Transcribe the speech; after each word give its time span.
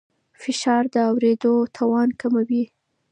فشار 0.41 0.83
د 0.93 0.95
اورېدو 1.09 1.53
توان 1.75 2.09
کموي. 2.21 2.63